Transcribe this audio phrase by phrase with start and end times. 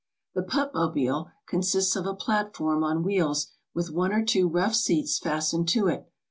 [0.33, 5.19] The Pup mobile consists of a platform on wheels with one or two rough seats
[5.19, 6.09] fastened to it.